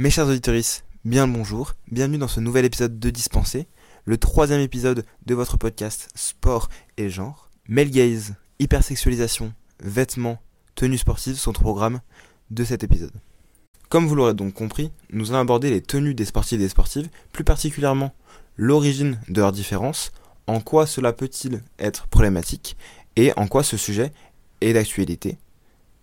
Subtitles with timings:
[0.00, 0.54] Mes chers auditeurs,
[1.04, 3.66] bien le bonjour, bienvenue dans ce nouvel épisode de Dispensé,
[4.04, 7.50] le troisième épisode de votre podcast Sport et Genre.
[7.66, 7.90] Male
[8.60, 9.52] hypersexualisation,
[9.82, 10.40] vêtements,
[10.76, 11.98] tenues sportives sont au programme
[12.52, 13.10] de cet épisode.
[13.88, 17.08] Comme vous l'aurez donc compris, nous allons aborder les tenues des sportifs et des sportives,
[17.32, 18.14] plus particulièrement
[18.56, 20.12] l'origine de leurs différences,
[20.46, 22.76] en quoi cela peut-il être problématique,
[23.16, 24.12] et en quoi ce sujet
[24.60, 25.38] est d'actualité,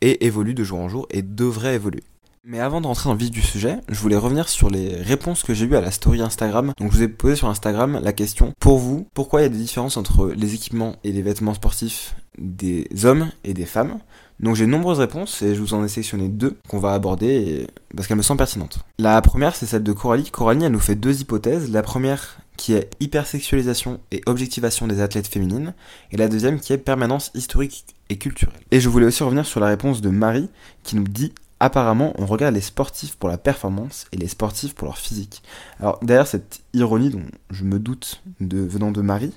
[0.01, 2.03] et évolue de jour en jour, et devrait évoluer.
[2.47, 5.41] Mais avant de rentrer dans le vif du sujet, je voulais revenir sur les réponses
[5.41, 6.73] que j'ai eues à la story Instagram.
[6.77, 9.49] Donc je vous ai posé sur Instagram la question, pour vous, pourquoi il y a
[9.49, 13.97] des différences entre les équipements et les vêtements sportifs des hommes et des femmes?
[14.39, 17.65] Donc j'ai de nombreuses réponses et je vous en ai sélectionné deux qu'on va aborder
[17.95, 18.77] parce qu'elles me semblent pertinentes.
[18.99, 20.29] La première c'est celle de Coralie.
[20.29, 21.71] Coralie elle nous fait deux hypothèses.
[21.71, 25.73] La première qui est hypersexualisation et objectivation des athlètes féminines
[26.11, 28.59] et la deuxième qui est permanence historique et culturelle.
[28.69, 30.49] Et je voulais aussi revenir sur la réponse de Marie
[30.83, 34.85] qui nous dit apparemment, on regarde les sportifs pour la performance et les sportifs pour
[34.85, 35.41] leur physique.
[35.79, 39.33] Alors, derrière cette ironie dont je me doute de, venant de Marie,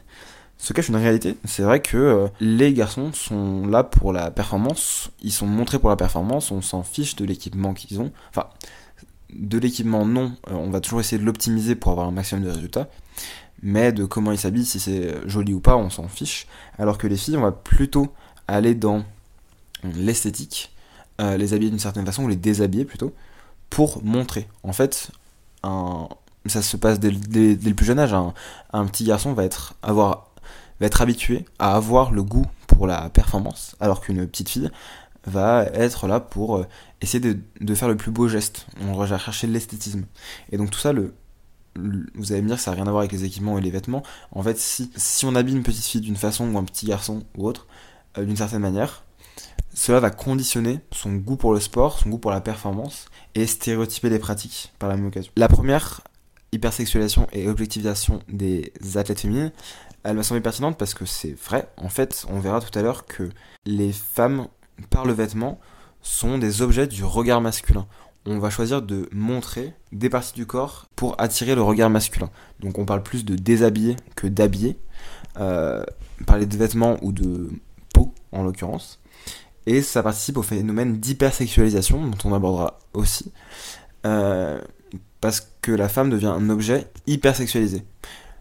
[0.58, 1.36] se cache une réalité.
[1.44, 5.88] C'est vrai que euh, les garçons sont là pour la performance, ils sont montrés pour
[5.88, 8.10] la performance, on s'en fiche de l'équipement qu'ils ont.
[8.30, 8.46] Enfin,
[9.32, 12.50] de l'équipement, non, euh, on va toujours essayer de l'optimiser pour avoir un maximum de
[12.50, 12.88] résultats.
[13.62, 16.46] Mais de comment ils s'habillent, si c'est joli ou pas, on s'en fiche.
[16.78, 18.08] Alors que les filles, on va plutôt
[18.46, 19.04] aller dans
[19.82, 20.72] l'esthétique
[21.20, 23.12] euh, les habiller d'une certaine façon, ou les déshabiller plutôt,
[23.70, 24.48] pour montrer.
[24.62, 25.10] En fait,
[25.62, 28.14] ça se passe dès, le plus jeune âge.
[28.72, 30.30] Un, petit garçon va être, avoir,
[30.80, 34.70] va être habitué à avoir le goût pour la performance, alors qu'une petite fille
[35.26, 36.66] va être là pour euh,
[37.00, 38.66] essayer de, faire le plus beau geste.
[38.80, 40.04] On va chercher l'esthétisme.
[40.52, 43.24] Et donc tout ça, vous allez me dire, ça n'a rien à voir avec les
[43.24, 44.02] équipements et les vêtements.
[44.32, 47.22] En fait, si, si on habille une petite fille d'une façon ou un petit garçon
[47.36, 47.66] ou autre,
[48.16, 49.04] euh, d'une certaine manière,
[49.74, 54.10] cela va conditionner son goût pour le sport, son goût pour la performance et stéréotyper
[54.10, 55.30] les pratiques par la même occasion.
[55.36, 56.02] La première,
[56.52, 59.52] hypersexualisation et objectivisation des athlètes féminines,
[60.04, 61.68] elle m'a semblé pertinente parce que c'est vrai.
[61.76, 63.28] En fait, on verra tout à l'heure que
[63.66, 64.48] les femmes,
[64.90, 65.60] par le vêtement,
[66.02, 67.86] sont des objets du regard masculin.
[68.26, 72.30] On va choisir de montrer des parties du corps pour attirer le regard masculin.
[72.60, 74.78] Donc on parle plus de déshabiller que d'habiller.
[75.38, 75.84] Euh,
[76.26, 77.50] parler de vêtements ou de
[77.94, 79.00] peau en l'occurrence
[79.68, 83.30] et ça participe au phénomène d'hypersexualisation dont on abordera aussi,
[84.06, 84.58] euh,
[85.20, 87.84] parce que la femme devient un objet hypersexualisé.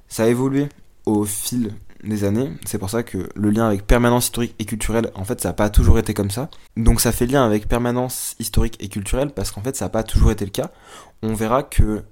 [0.07, 0.69] Ça a évolué
[1.05, 5.11] au fil des années, c'est pour ça que le lien avec permanence historique et culturelle,
[5.15, 6.49] en fait, ça n'a pas toujours été comme ça.
[6.77, 10.03] Donc ça fait lien avec permanence historique et culturelle, parce qu'en fait, ça n'a pas
[10.03, 10.71] toujours été le cas.
[11.23, 12.03] On verra que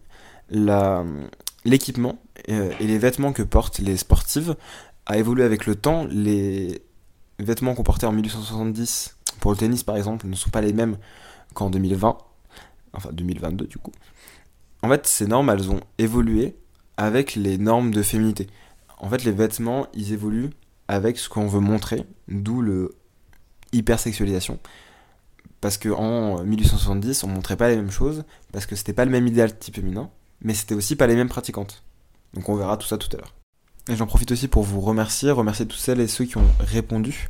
[1.64, 4.58] l'équipement euh, et les vêtements que portent les sportives
[5.06, 6.06] a évolué avec le temps.
[7.40, 10.98] Vêtements qu'on portait en 1870 pour le tennis par exemple ne sont pas les mêmes
[11.54, 12.18] qu'en 2020,
[12.94, 13.92] enfin 2022 du coup.
[14.82, 16.56] En fait, ces normes, elles ont évolué
[16.98, 18.48] avec les normes de féminité.
[18.98, 20.52] En fait, les vêtements, ils évoluent
[20.88, 22.96] avec ce qu'on veut montrer, d'où le
[23.74, 24.60] hypersexualisation.
[25.60, 29.26] Parce qu'en 1870, on montrait pas les mêmes choses, parce que c'était pas le même
[29.26, 30.10] idéal type féminin,
[30.42, 31.84] mais c'était aussi pas les mêmes pratiquantes.
[32.34, 33.34] Donc on verra tout ça tout à l'heure.
[33.88, 37.30] Et j'en profite aussi pour vous remercier, remercier tous celles et ceux qui ont répondu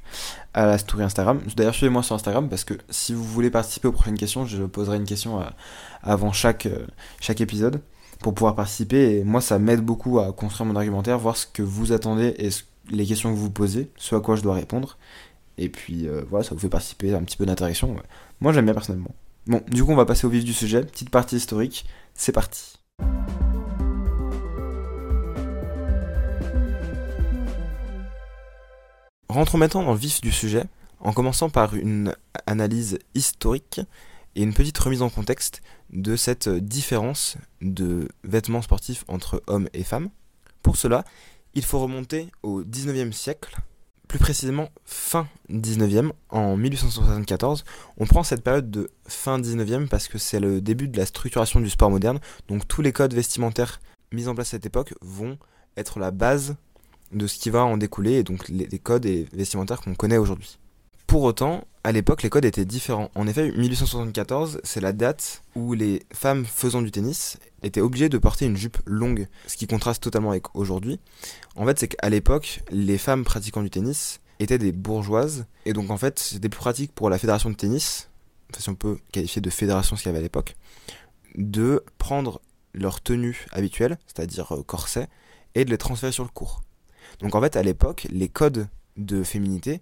[0.53, 1.41] à la story Instagram.
[1.57, 4.95] D'ailleurs, suivez-moi sur Instagram parce que si vous voulez participer aux prochaines questions, je poserai
[4.95, 5.45] une question euh,
[6.01, 6.87] avant chaque, euh,
[7.19, 7.81] chaque épisode
[8.19, 9.17] pour pouvoir participer.
[9.17, 12.49] Et moi, ça m'aide beaucoup à construire mon argumentaire, voir ce que vous attendez et
[12.89, 14.97] les questions que vous posez, ce à quoi je dois répondre.
[15.57, 17.97] Et puis euh, voilà, ça vous fait participer un petit peu d'interaction.
[18.39, 19.13] Moi, j'aime bien personnellement.
[19.47, 20.83] Bon, du coup, on va passer au vif du sujet.
[20.83, 21.85] Petite partie historique.
[22.13, 22.77] C'est parti.
[29.35, 30.63] Rentrons maintenant dans le vif du sujet,
[31.01, 32.15] en commençant par une
[32.47, 33.81] analyse historique
[34.37, 39.83] et une petite remise en contexte de cette différence de vêtements sportifs entre hommes et
[39.83, 40.07] femmes.
[40.63, 41.03] Pour cela,
[41.53, 43.57] il faut remonter au 19e siècle,
[44.07, 47.65] plus précisément fin 19e, en 1874.
[47.97, 51.59] On prend cette période de fin 19e parce que c'est le début de la structuration
[51.59, 53.81] du sport moderne, donc tous les codes vestimentaires
[54.13, 55.37] mis en place à cette époque vont
[55.75, 56.55] être la base
[57.15, 60.59] de ce qui va en découler, et donc les, codes et vestimentaires qu'on connaît aujourd'hui.
[61.07, 63.09] Pour autant, à l'époque, les codes étaient différents.
[63.15, 68.17] En effet, 1874, c'est la date où les femmes faisant du tennis étaient obligées de
[68.17, 70.99] porter une jupe longue, ce qui contraste totalement avec aujourd'hui.
[71.55, 75.89] En fait, c'est qu'à l'époque, les femmes pratiquant du tennis étaient des bourgeoises, et donc
[75.91, 78.09] en fait, c'était plus pratique pour la fédération de tennis,
[78.57, 80.55] si on peut qualifier de fédération ce qu'il y avait à l'époque,
[81.35, 82.41] de prendre
[82.73, 85.07] leur tenue habituelle, c'est-à-dire euh, corset,
[85.53, 86.61] et de les transférer sur le cours.
[87.19, 88.67] Donc en fait, à l'époque, les codes
[88.97, 89.81] de féminité,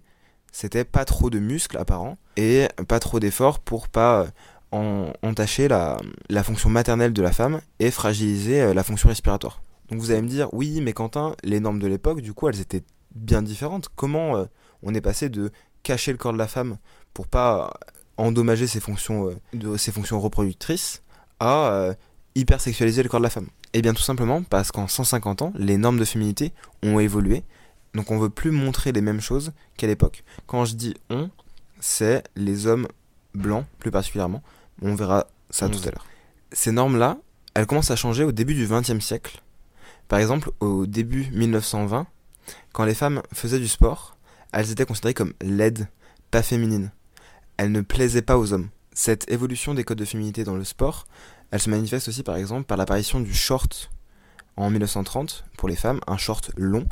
[0.52, 4.26] c'était pas trop de muscles apparents et pas trop d'efforts pour pas
[4.72, 5.98] en- entacher la,
[6.42, 9.62] fonction maternelle de la femme et fragiliser euh, la fonction respiratoire.
[9.88, 12.60] Donc vous allez me dire, oui, mais Quentin, les normes de l'époque, du coup, elles
[12.60, 12.82] étaient
[13.14, 13.88] bien différentes.
[13.94, 14.44] Comment euh,
[14.82, 15.50] on est passé de
[15.82, 16.78] cacher le corps de la femme
[17.12, 17.72] pour pas
[18.16, 19.76] endommager ses fonctions, euh,
[20.18, 21.02] reproductrices
[21.40, 21.94] à euh,
[22.34, 23.48] hypersexualiser le corps de la femme?
[23.74, 26.52] Eh bien tout simplement parce qu'en 150 ans, les normes de féminité
[26.84, 27.42] ont évolué,
[27.92, 30.22] donc on veut plus montrer les mêmes choses qu'à l'époque.
[30.46, 31.28] Quand je dis on,
[31.80, 32.86] c'est les hommes
[33.34, 34.42] blancs plus particulièrement.
[34.80, 36.06] On verra ça tout à l'heure.
[36.52, 37.18] Ces normes-là,
[37.54, 39.42] elles commencent à changer au début du XXe siècle.
[40.06, 42.06] Par exemple, au début 1920,
[42.72, 44.16] quand les femmes faisaient du sport,
[44.52, 45.88] elles étaient considérées comme laides,
[46.30, 46.92] pas féminines.
[47.56, 48.68] Elles ne plaisaient pas aux hommes.
[48.92, 51.06] Cette évolution des codes de féminité dans le sport,
[51.54, 53.88] elle se manifeste aussi par exemple par l'apparition du short
[54.56, 56.84] en 1930 pour les femmes, un short long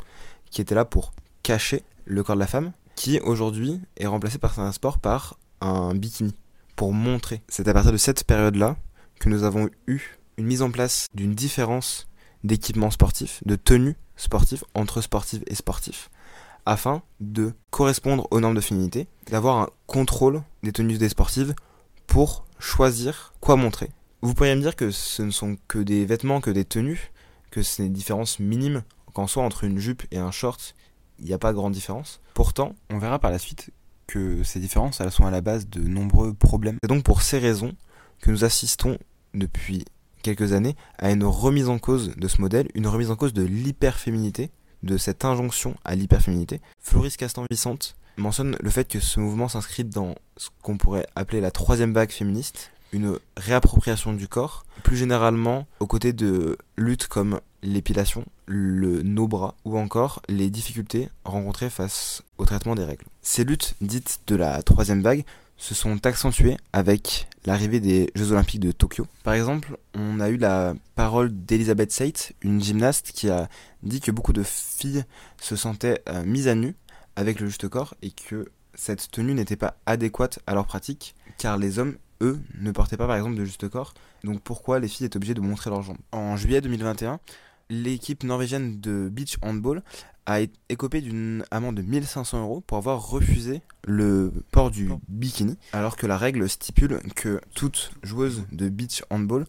[0.51, 1.11] qui était là pour
[1.43, 5.93] cacher le corps de la femme, qui aujourd'hui est remplacé par certains sports par un
[5.93, 6.33] bikini
[6.77, 7.41] pour montrer.
[7.49, 8.77] C'est à partir de cette période-là
[9.19, 12.07] que nous avons eu une mise en place d'une différence
[12.45, 16.09] d'équipements sportifs, de tenues sportives entre sportifs et sportifs,
[16.65, 21.53] afin de correspondre aux normes de féminité, d'avoir un contrôle des tenues des sportives
[22.07, 23.91] pour choisir quoi montrer.
[24.23, 27.11] Vous pourriez me dire que ce ne sont que des vêtements, que des tenues,
[27.51, 28.83] que c'est des différences minimes,
[29.13, 30.75] qu'en soit entre une jupe et un short,
[31.19, 32.21] il n'y a pas grande différence.
[32.33, 33.71] Pourtant, On verra par la suite
[34.07, 36.77] que ces différences, elles sont à la base de nombreux problèmes.
[36.81, 37.73] c'est donc pour ces raisons
[38.21, 38.97] que nous assistons
[39.33, 39.83] depuis
[40.21, 43.43] quelques années à une remise en cause de ce modèle, une remise en cause de
[43.43, 44.51] l'hyperféminité,
[44.83, 46.61] de cette injonction à l'hyperféminité.
[46.79, 51.51] Floris Castan-Vicente mentionne le fait que ce mouvement s'inscrit dans ce qu'on pourrait appeler la
[51.51, 58.23] troisième vague féministe, une réappropriation du corps, plus généralement aux côtés de luttes comme l'épilation,
[58.45, 63.05] le no-bras ou encore les difficultés rencontrées face au traitement des règles.
[63.21, 65.25] Ces luttes dites de la troisième vague
[65.57, 69.07] se sont accentuées avec l'arrivée des Jeux Olympiques de Tokyo.
[69.23, 73.49] Par exemple, on a eu la parole d'Elisabeth Seit, une gymnaste qui a
[73.81, 75.03] dit que beaucoup de filles
[75.39, 76.75] se sentaient euh, mises à nu
[77.15, 81.57] avec le juste corps et que cette tenue n'était pas adéquate à leur pratique car
[81.57, 83.93] les hommes, eux, ne portaient pas par exemple de juste corps.
[84.23, 85.97] Donc pourquoi les filles étaient obligées de montrer leurs jambes?
[86.11, 87.19] En juillet 2021,
[87.69, 89.83] l'équipe norvégienne de beach handball
[90.25, 95.57] a é- écopé d'une amende de 1500 euros pour avoir refusé le port du bikini,
[95.73, 99.45] alors que la règle stipule que toute joueuse de beach handball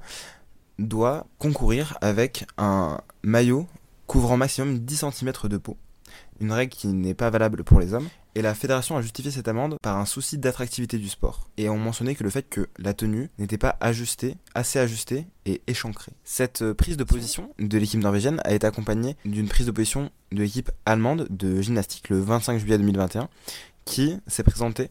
[0.81, 3.69] doit concourir avec un maillot
[4.09, 5.77] couvrant maximum 10 cm de peau,
[6.41, 8.09] une règle qui n'est pas valable pour les hommes.
[8.37, 11.49] Et la fédération a justifié cette amende par un souci d'attractivité du sport.
[11.57, 15.63] Et on mentionnait que le fait que la tenue n'était pas ajustée, assez ajustée et
[15.67, 16.13] échancrée.
[16.25, 20.11] Cette euh, prise de position de l'équipe norvégienne a été accompagnée d'une prise de position
[20.33, 23.29] de l'équipe allemande de gymnastique le 25 juillet 2021
[23.85, 24.91] qui s'est présentée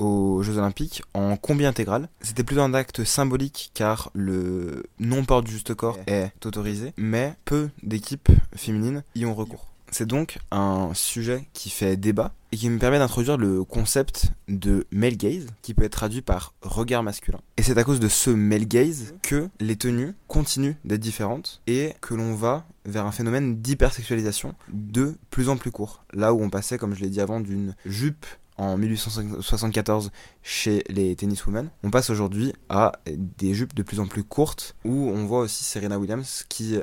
[0.00, 2.08] aux Jeux Olympiques en combi intégral.
[2.22, 7.68] C'était plutôt un acte symbolique car le non-port du juste corps est autorisé, mais peu
[7.82, 9.69] d'équipes féminines y ont recours.
[9.90, 14.86] C'est donc un sujet qui fait débat et qui me permet d'introduire le concept de
[14.90, 17.40] male gaze qui peut être traduit par regard masculin.
[17.56, 21.94] Et c'est à cause de ce male gaze que les tenues continuent d'être différentes et
[22.00, 26.04] que l'on va vers un phénomène d'hypersexualisation de plus en plus court.
[26.12, 28.26] Là où on passait, comme je l'ai dit avant, d'une jupe
[28.56, 30.10] en 1874
[30.42, 35.10] chez les tenniswomen, on passe aujourd'hui à des jupes de plus en plus courtes où
[35.10, 36.78] on voit aussi Serena Williams qui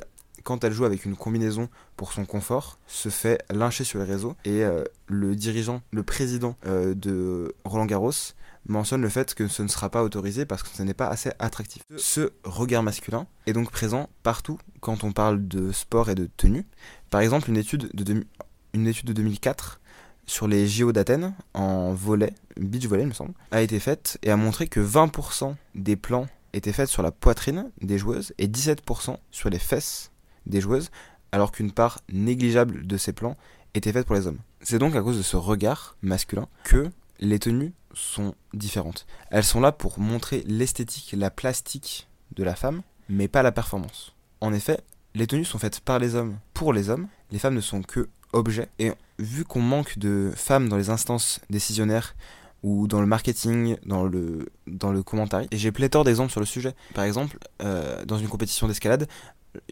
[0.48, 4.34] quand elle joue avec une combinaison pour son confort, se fait lyncher sur les réseaux.
[4.46, 8.14] Et euh, le dirigeant, le président euh, de Roland Garros
[8.70, 11.32] mentionne le fait que ce ne sera pas autorisé parce que ce n'est pas assez
[11.40, 11.84] attractif.
[11.98, 16.66] Ce regard masculin est donc présent partout quand on parle de sport et de tenue.
[17.10, 18.28] Par exemple, une étude de, demi-
[18.74, 19.82] une étude de 2004
[20.26, 24.32] sur les JO d'Athènes en volet, beach volley il me semble, a été faite et
[24.32, 29.18] a montré que 20% des plans étaient faits sur la poitrine des joueuses et 17%
[29.32, 30.12] sur les fesses
[30.48, 30.90] des joueuses,
[31.32, 33.36] alors qu'une part négligeable de ces plans
[33.74, 34.40] était faite pour les hommes.
[34.62, 36.90] C'est donc à cause de ce regard masculin que
[37.20, 39.06] les tenues sont différentes.
[39.32, 44.14] Elles sont là pour montrer l'esthétique, la plastique de la femme, mais pas la performance.
[44.42, 44.80] En effet,
[45.16, 48.08] les tenues sont faites par les hommes pour les hommes, les femmes ne sont que
[48.34, 52.16] objets, et vu qu'on manque de femmes dans les instances décisionnaires,
[52.64, 55.04] ou dans le marketing, dans le, dans le.
[55.52, 56.76] Et j'ai pléthore d'exemples sur le sujet.
[56.94, 59.08] Par exemple, euh, dans une compétition d'escalade,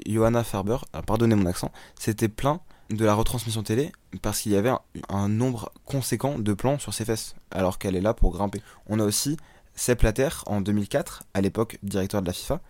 [0.07, 4.55] Johanna Farber, alors pardonnez mon accent, s'était plaint de la retransmission télé parce qu'il y
[4.55, 8.31] avait un, un nombre conséquent de plans sur ses fesses, alors qu'elle est là pour
[8.31, 8.61] grimper.
[8.87, 9.37] On a aussi
[9.75, 12.61] Sepp Blatter en 2004, à l'époque directeur de la FIFA,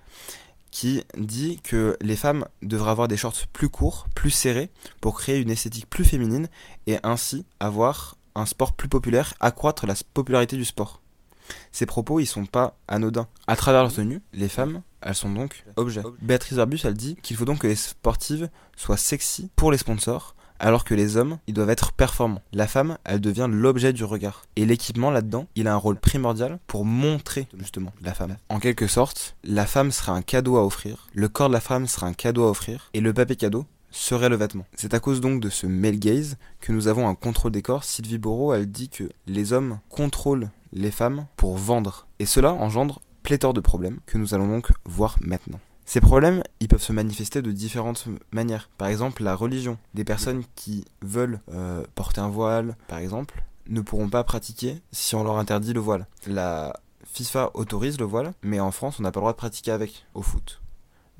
[0.71, 4.69] qui dit que les femmes devraient avoir des shorts plus courts, plus serrés,
[4.99, 6.49] pour créer une esthétique plus féminine
[6.87, 11.01] et ainsi avoir un sport plus populaire, accroître la popularité du sport.
[11.71, 13.27] Ces propos, ils sont pas anodins.
[13.47, 16.01] À travers leur tenue, les femmes, elles sont donc objets.
[16.21, 20.35] Béatrice Barbus, elle dit qu'il faut donc que les sportives soient sexy pour les sponsors,
[20.59, 22.41] alors que les hommes, ils doivent être performants.
[22.53, 24.43] La femme, elle devient l'objet du regard.
[24.55, 28.37] Et l'équipement là-dedans, il a un rôle primordial pour montrer justement la femme.
[28.49, 31.87] En quelque sorte, la femme sera un cadeau à offrir, le corps de la femme
[31.87, 34.65] sera un cadeau à offrir, et le papier cadeau serait le vêtement.
[34.75, 37.83] C'est à cause donc de ce male gaze que nous avons un contrôle des corps.
[37.83, 42.05] Sylvie Borot, elle dit que les hommes contrôlent les femmes pour vendre.
[42.19, 45.59] Et cela engendre pléthore de problèmes que nous allons donc voir maintenant.
[45.85, 48.69] Ces problèmes, ils peuvent se manifester de différentes manières.
[48.77, 49.77] Par exemple, la religion.
[49.93, 55.15] Des personnes qui veulent euh, porter un voile, par exemple, ne pourront pas pratiquer si
[55.15, 56.07] on leur interdit le voile.
[56.27, 59.71] La FIFA autorise le voile, mais en France, on n'a pas le droit de pratiquer
[59.71, 60.61] avec au foot.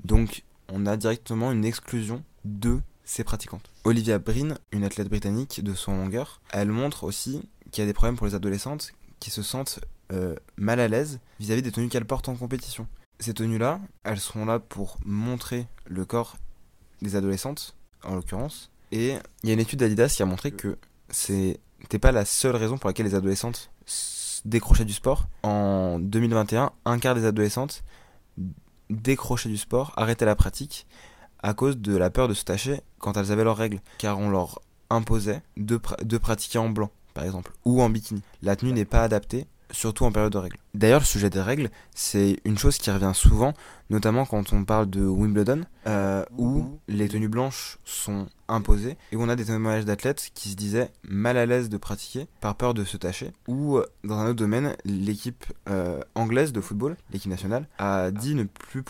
[0.03, 3.69] Donc, on a directement une exclusion de ces pratiquantes.
[3.83, 7.93] Olivia Brin, une athlète britannique de son longueur, elle montre aussi qu'il y a des
[7.93, 9.79] problèmes pour les adolescentes qui se sentent
[10.13, 12.87] euh, mal à l'aise vis-à-vis des tenues qu'elles portent en compétition.
[13.19, 16.37] Ces tenues-là, elles seront là pour montrer le corps
[17.01, 18.71] des adolescentes, en l'occurrence.
[18.91, 20.77] Et il y a une étude d'Adidas qui a montré que
[21.09, 23.71] c'était pas la seule raison pour laquelle les adolescentes
[24.43, 25.27] décrochaient du sport.
[25.43, 27.83] En 2021, un quart des adolescentes
[28.89, 30.85] décrochaient du sport, arrêtaient la pratique
[31.41, 34.29] à cause de la peur de se tâcher quand elles avaient leurs règles, car on
[34.29, 38.21] leur imposait de pratiquer en blanc, par exemple, ou en bikini.
[38.43, 40.57] La tenue n'est pas adaptée surtout en période de règles.
[40.73, 43.53] D'ailleurs, le sujet des règles, c'est une chose qui revient souvent,
[43.89, 49.23] notamment quand on parle de Wimbledon, euh, où les tenues blanches sont imposées, et où
[49.23, 52.73] on a des témoignages d'athlètes qui se disaient mal à l'aise de pratiquer par peur
[52.73, 57.31] de se tâcher, ou euh, dans un autre domaine, l'équipe euh, anglaise de football, l'équipe
[57.31, 58.83] nationale, a dit ne plus,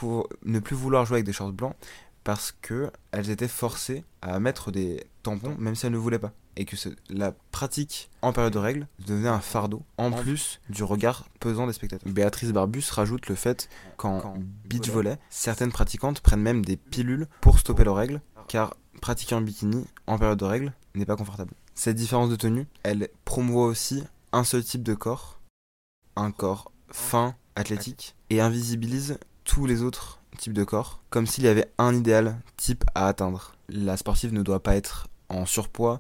[0.44, 1.76] ne plus vouloir jouer avec des shorts blancs
[2.24, 6.66] parce qu'elles étaient forcées à mettre des tampons, même si elles ne voulaient pas et
[6.66, 6.76] que
[7.10, 11.74] la pratique en période de règles devenait un fardeau, en plus du regard pesant des
[11.74, 12.12] spectateurs.
[12.12, 14.36] Béatrice Barbus rajoute le fait qu'en
[14.66, 19.42] beach volley, certaines pratiquantes prennent même des pilules pour stopper leurs règles, car pratiquer en
[19.42, 21.54] bikini en période de règles n'est pas confortable.
[21.74, 25.40] Cette différence de tenue, elle promouvoit aussi un seul type de corps,
[26.16, 31.48] un corps fin, athlétique, et invisibilise tous les autres types de corps, comme s'il y
[31.48, 33.56] avait un idéal type à atteindre.
[33.70, 36.00] La sportive ne doit pas être en surpoids,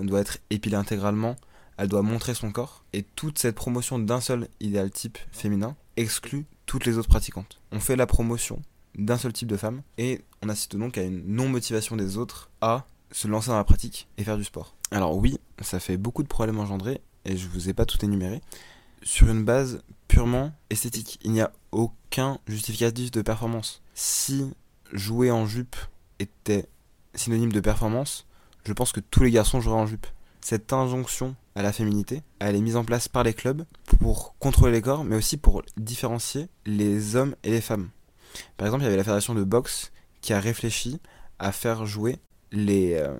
[0.00, 1.36] doit être épilée intégralement,
[1.76, 6.46] elle doit montrer son corps, et toute cette promotion d'un seul idéal type féminin exclut
[6.66, 7.60] toutes les autres pratiquantes.
[7.72, 8.62] On fait la promotion
[8.96, 12.86] d'un seul type de femme, et on assiste donc à une non-motivation des autres à
[13.10, 14.74] se lancer dans la pratique et faire du sport.
[14.90, 18.40] Alors oui, ça fait beaucoup de problèmes engendrés, et je vous ai pas tout énuméré,
[19.02, 21.18] sur une base purement esthétique.
[21.22, 23.82] Il n'y a aucun justificatif de performance.
[23.94, 24.50] Si
[24.92, 25.76] jouer en jupe
[26.18, 26.68] était
[27.14, 28.26] synonyme de performance,
[28.66, 30.06] je pense que tous les garçons joueraient en jupe.
[30.40, 33.64] Cette injonction à la féminité, elle est mise en place par les clubs
[33.98, 37.88] pour contrôler les corps, mais aussi pour différencier les hommes et les femmes.
[38.56, 41.00] Par exemple, il y avait la fédération de boxe qui a réfléchi
[41.38, 42.18] à faire jouer
[42.52, 43.14] les euh,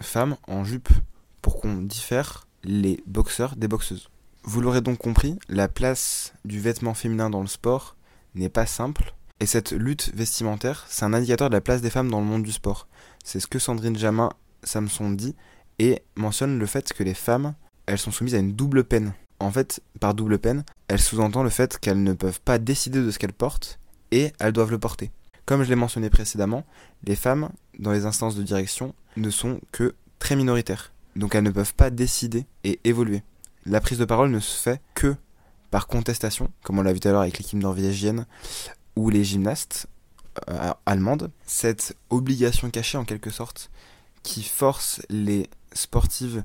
[0.00, 0.88] femmes en jupe
[1.42, 4.10] pour qu'on diffère les boxeurs des boxeuses.
[4.44, 7.96] Vous l'aurez donc compris, la place du vêtement féminin dans le sport
[8.34, 12.10] n'est pas simple, et cette lutte vestimentaire, c'est un indicateur de la place des femmes
[12.10, 12.88] dans le monde du sport.
[13.24, 14.30] C'est ce que Sandrine Jamin
[14.62, 15.34] Samson dit
[15.78, 17.54] et mentionne le fait que les femmes,
[17.86, 19.14] elles sont soumises à une double peine.
[19.40, 23.10] En fait, par double peine, elle sous-entend le fait qu'elles ne peuvent pas décider de
[23.10, 23.78] ce qu'elles portent
[24.10, 25.12] et elles doivent le porter.
[25.46, 26.64] Comme je l'ai mentionné précédemment,
[27.04, 30.92] les femmes, dans les instances de direction, ne sont que très minoritaires.
[31.16, 33.22] Donc elles ne peuvent pas décider et évoluer.
[33.64, 35.14] La prise de parole ne se fait que
[35.70, 38.26] par contestation, comme on l'a vu tout à l'heure avec l'équipe norvégienne
[38.96, 39.86] ou les gymnastes
[40.48, 41.30] euh, allemandes.
[41.46, 43.70] Cette obligation cachée en quelque sorte
[44.22, 46.44] qui force les sportives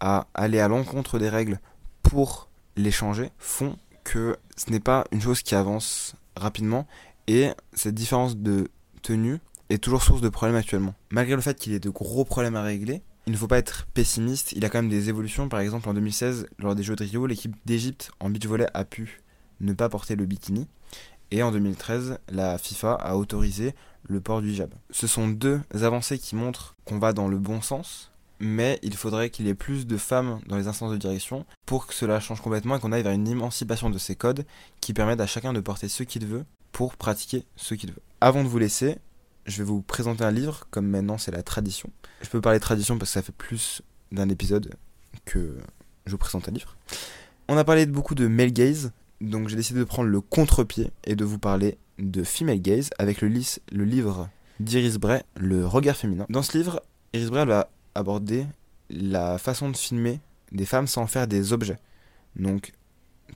[0.00, 1.60] à aller à l'encontre des règles
[2.02, 6.86] pour les changer font que ce n'est pas une chose qui avance rapidement
[7.26, 8.70] et cette différence de
[9.02, 10.94] tenue est toujours source de problèmes actuellement.
[11.10, 13.58] Malgré le fait qu'il y ait de gros problèmes à régler, il ne faut pas
[13.58, 15.50] être pessimiste, il y a quand même des évolutions.
[15.50, 18.84] Par exemple, en 2016, lors des Jeux de Rio, l'équipe d'Égypte en beach volley a
[18.86, 19.20] pu
[19.60, 20.66] ne pas porter le bikini.
[21.30, 23.74] Et en 2013, la FIFA a autorisé
[24.08, 24.72] le port du hijab.
[24.90, 29.30] Ce sont deux avancées qui montrent qu'on va dans le bon sens, mais il faudrait
[29.30, 32.40] qu'il y ait plus de femmes dans les instances de direction pour que cela change
[32.40, 34.46] complètement et qu'on aille vers une émancipation de ces codes
[34.80, 38.02] qui permettent à chacun de porter ce qu'il veut pour pratiquer ce qu'il veut.
[38.20, 38.98] Avant de vous laisser,
[39.46, 41.90] je vais vous présenter un livre, comme maintenant c'est la tradition.
[42.22, 43.82] Je peux parler de tradition parce que ça fait plus
[44.12, 44.74] d'un épisode
[45.24, 45.58] que
[46.06, 46.76] je vous présente un livre.
[47.48, 50.90] On a parlé de beaucoup de male gaze, donc j'ai décidé de prendre le contre-pied
[51.04, 54.28] et de vous parler de Female Gaze avec le, le livre
[54.60, 56.26] d'Iris Bray, Le regard féminin.
[56.28, 56.82] Dans ce livre,
[57.12, 58.46] Iris Bray va aborder
[58.90, 60.20] la façon de filmer
[60.52, 61.78] des femmes sans faire des objets.
[62.36, 62.72] Donc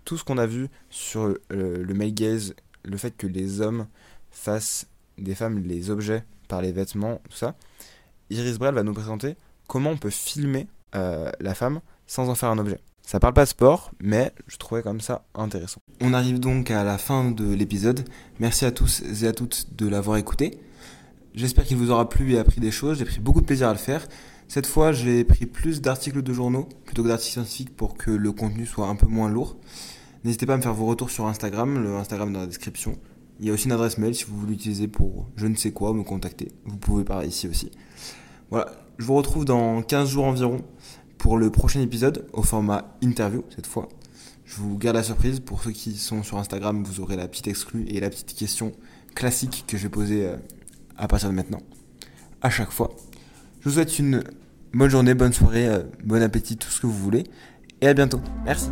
[0.04, 1.40] tout ce qu'on a vu sur le,
[1.82, 3.86] le male gaze, le fait que les hommes
[4.30, 4.86] fassent
[5.18, 7.54] des femmes les objets par les vêtements, tout ça,
[8.30, 9.36] Iris Brel va nous présenter
[9.66, 12.80] comment on peut filmer euh, la femme sans en faire un objet.
[13.02, 15.80] Ça parle pas de sport, mais je trouvais comme ça intéressant.
[16.00, 18.04] On arrive donc à la fin de l'épisode.
[18.38, 20.58] Merci à tous et à toutes de l'avoir écouté.
[21.34, 22.98] J'espère qu'il vous aura plu et appris des choses.
[22.98, 24.06] J'ai pris beaucoup de plaisir à le faire.
[24.48, 28.32] Cette fois, j'ai pris plus d'articles de journaux plutôt que d'articles scientifiques pour que le
[28.32, 29.56] contenu soit un peu moins lourd.
[30.24, 32.98] N'hésitez pas à me faire vos retours sur Instagram, le Instagram dans la description.
[33.40, 35.72] Il y a aussi une adresse mail si vous voulez l'utiliser pour je ne sais
[35.72, 36.52] quoi, me contacter.
[36.64, 37.70] Vous pouvez par ici aussi.
[38.50, 40.62] Voilà, je vous retrouve dans 15 jours environ
[41.22, 43.88] pour le prochain épisode au format interview cette fois.
[44.44, 45.38] Je vous garde la surprise.
[45.38, 48.72] Pour ceux qui sont sur Instagram, vous aurez la petite exclue et la petite question
[49.14, 50.36] classique que je vais poser euh,
[50.96, 51.60] à partir de maintenant.
[52.40, 52.90] À chaque fois.
[53.60, 54.24] Je vous souhaite une
[54.74, 57.22] bonne journée, bonne soirée, euh, bon appétit, tout ce que vous voulez.
[57.80, 58.20] Et à bientôt.
[58.44, 58.70] Merci.